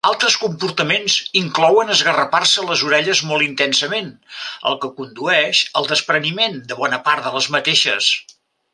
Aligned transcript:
Altres 0.09 0.35
comportaments 0.43 1.17
inclouen 1.41 1.93
esgarrapar-se 1.95 2.65
les 2.71 2.83
orelles 2.89 3.23
molt 3.33 3.47
intensament, 3.49 4.09
el 4.71 4.81
que 4.87 4.93
condueix 5.03 5.63
al 5.83 5.91
despreniment 5.95 6.61
de 6.73 6.83
bona 6.85 7.05
part 7.11 7.33
les 7.39 7.55
mateixes. 7.59 8.15